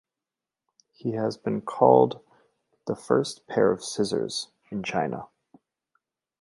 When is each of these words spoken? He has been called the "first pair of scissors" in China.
He 0.93 1.11
has 1.11 1.37
been 1.37 1.61
called 1.61 2.25
the 2.87 2.95
"first 2.95 3.45
pair 3.45 3.71
of 3.71 3.83
scissors" 3.83 4.49
in 4.71 4.81
China. 4.81 5.27